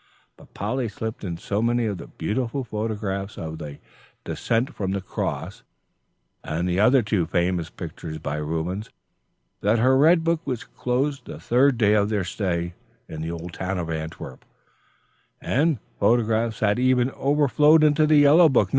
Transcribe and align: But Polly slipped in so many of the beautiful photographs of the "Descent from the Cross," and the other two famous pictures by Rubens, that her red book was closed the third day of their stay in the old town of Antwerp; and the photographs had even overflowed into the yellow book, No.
But 0.35 0.55
Polly 0.55 0.87
slipped 0.87 1.23
in 1.23 1.37
so 1.37 1.61
many 1.61 1.85
of 1.85 1.99
the 1.99 2.07
beautiful 2.07 2.63
photographs 2.63 3.37
of 3.37 3.59
the 3.59 3.77
"Descent 4.23 4.73
from 4.73 4.93
the 4.93 4.99
Cross," 5.01 5.61
and 6.43 6.67
the 6.67 6.79
other 6.79 7.03
two 7.03 7.27
famous 7.27 7.69
pictures 7.69 8.17
by 8.17 8.37
Rubens, 8.37 8.89
that 9.61 9.77
her 9.77 9.95
red 9.95 10.23
book 10.23 10.41
was 10.43 10.63
closed 10.63 11.25
the 11.25 11.39
third 11.39 11.77
day 11.77 11.93
of 11.93 12.09
their 12.09 12.23
stay 12.23 12.73
in 13.07 13.21
the 13.21 13.29
old 13.29 13.53
town 13.53 13.77
of 13.77 13.91
Antwerp; 13.91 14.43
and 15.39 15.75
the 15.75 15.79
photographs 15.99 16.61
had 16.61 16.79
even 16.79 17.11
overflowed 17.11 17.83
into 17.83 18.07
the 18.07 18.15
yellow 18.15 18.49
book, 18.49 18.69
No. 18.69 18.69